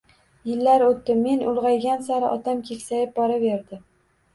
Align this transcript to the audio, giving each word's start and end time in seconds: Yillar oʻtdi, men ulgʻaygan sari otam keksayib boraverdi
Yillar 0.51 0.85
oʻtdi, 0.85 1.19
men 1.21 1.45
ulgʻaygan 1.53 2.03
sari 2.11 2.33
otam 2.41 2.67
keksayib 2.75 3.17
boraverdi 3.23 3.87